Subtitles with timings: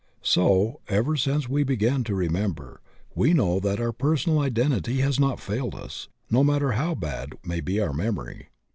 [0.23, 2.81] So, ever since we began to remember,
[3.13, 7.59] we know that our personal identity has not failed us, no matter how bad may
[7.59, 8.47] be our memory.